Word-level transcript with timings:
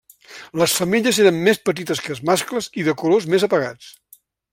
Les 0.59 0.71
femelles 0.77 1.19
eren 1.25 1.37
més 1.47 1.61
petites 1.71 2.01
que 2.05 2.13
els 2.15 2.21
mascles 2.31 2.71
i 2.81 2.87
de 2.91 2.97
colors 3.03 3.29
més 3.35 3.47
apagats. 3.49 3.93